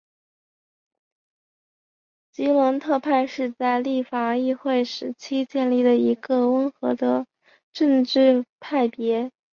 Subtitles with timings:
[2.31, 7.27] 吉伦特派是在立法议会时期建立的一个温和的
[7.71, 9.31] 政治派别。